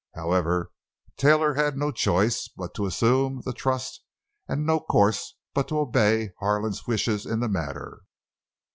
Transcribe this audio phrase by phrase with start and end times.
[0.15, 0.71] However,
[1.15, 4.01] Taylor had no choice but to assume the trust
[4.47, 8.01] and no course but to obey Harlan's wishes in the matter.